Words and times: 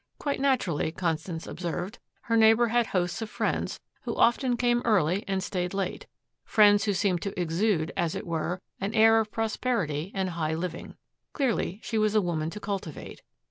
Quite 0.17 0.39
naturally, 0.39 0.91
Constance 0.91 1.45
observed, 1.45 1.99
her 2.21 2.35
neighbor 2.35 2.69
had 2.69 2.87
hosts 2.87 3.21
of 3.21 3.29
friends 3.29 3.79
who 4.01 4.15
often 4.15 4.57
came 4.57 4.81
early 4.83 5.23
and 5.27 5.43
stayed 5.43 5.75
late, 5.75 6.07
friends 6.43 6.85
who 6.85 6.93
seemed 6.95 7.21
to 7.21 7.39
exude, 7.39 7.91
as 7.95 8.15
it 8.15 8.25
were, 8.25 8.59
an 8.79 8.95
air 8.95 9.19
of 9.19 9.29
prosperity 9.29 10.11
and 10.15 10.31
high 10.31 10.55
living. 10.55 10.95
Clearly, 11.33 11.81
she 11.83 11.99
was 11.99 12.15
a 12.15 12.19
woman 12.21 12.49
to 12.49 12.59
cultivate. 12.59 13.21